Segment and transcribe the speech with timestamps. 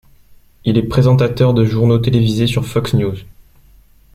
[0.65, 3.17] Il est présentateur de journaux télévisés sur Fox News.